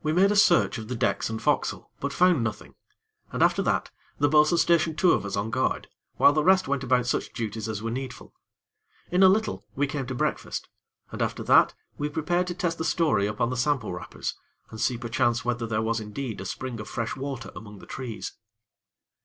We 0.00 0.12
made 0.12 0.30
a 0.30 0.36
search 0.36 0.78
of 0.78 0.86
the 0.86 0.94
decks 0.94 1.28
and 1.28 1.40
fo'cas'le, 1.42 1.86
but 1.98 2.12
found 2.12 2.44
nothing, 2.44 2.76
and, 3.32 3.42
after 3.42 3.62
that, 3.62 3.90
the 4.16 4.28
bo'sun 4.28 4.58
stationed 4.58 4.96
two 4.96 5.10
of 5.10 5.26
us 5.26 5.34
on 5.34 5.50
guard, 5.50 5.88
whilst 6.18 6.36
the 6.36 6.44
rest 6.44 6.68
went 6.68 6.84
about 6.84 7.08
such 7.08 7.32
duties 7.32 7.68
as 7.68 7.82
were 7.82 7.90
needful. 7.90 8.32
In 9.10 9.24
a 9.24 9.28
little, 9.28 9.66
we 9.74 9.88
came 9.88 10.06
to 10.06 10.14
breakfast, 10.14 10.68
and, 11.10 11.20
after 11.20 11.42
that, 11.42 11.74
we 11.98 12.08
prepared 12.08 12.46
to 12.46 12.54
test 12.54 12.78
the 12.78 12.84
story 12.84 13.26
upon 13.26 13.50
the 13.50 13.56
sample 13.56 13.92
wrappers 13.92 14.36
and 14.70 14.80
see 14.80 14.96
perchance 14.96 15.44
whether 15.44 15.66
there 15.66 15.82
was 15.82 15.98
indeed 15.98 16.40
a 16.40 16.44
spring 16.46 16.78
of 16.78 16.88
fresh 16.88 17.16
water 17.16 17.50
among 17.56 17.80
the 17.80 17.86
trees. 17.86 18.34